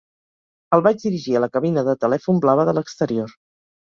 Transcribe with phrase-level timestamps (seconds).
[0.77, 3.37] El vaig dirigir a la cabina de telèfon blava de l'exterior.